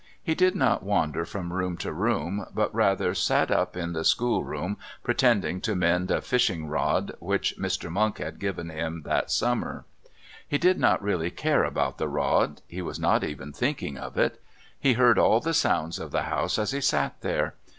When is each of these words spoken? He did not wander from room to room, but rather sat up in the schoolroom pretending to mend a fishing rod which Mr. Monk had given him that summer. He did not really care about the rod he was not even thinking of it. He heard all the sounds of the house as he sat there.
He 0.23 0.33
did 0.33 0.55
not 0.55 0.81
wander 0.81 1.25
from 1.25 1.53
room 1.53 1.77
to 1.77 1.93
room, 1.93 2.47
but 2.55 2.73
rather 2.73 3.13
sat 3.13 3.51
up 3.51 3.77
in 3.77 3.93
the 3.93 4.03
schoolroom 4.03 4.77
pretending 5.03 5.61
to 5.61 5.75
mend 5.75 6.09
a 6.09 6.21
fishing 6.21 6.65
rod 6.65 7.11
which 7.19 7.53
Mr. 7.59 7.91
Monk 7.91 8.17
had 8.17 8.39
given 8.39 8.69
him 8.71 9.03
that 9.05 9.29
summer. 9.29 9.85
He 10.47 10.57
did 10.57 10.79
not 10.79 11.03
really 11.03 11.29
care 11.29 11.63
about 11.63 11.99
the 11.99 12.09
rod 12.09 12.63
he 12.67 12.81
was 12.81 12.99
not 12.99 13.23
even 13.23 13.53
thinking 13.53 13.95
of 13.99 14.17
it. 14.17 14.41
He 14.79 14.93
heard 14.93 15.19
all 15.19 15.39
the 15.39 15.53
sounds 15.53 15.99
of 15.99 16.09
the 16.09 16.23
house 16.23 16.57
as 16.57 16.71
he 16.71 16.81
sat 16.81 17.21
there. 17.21 17.53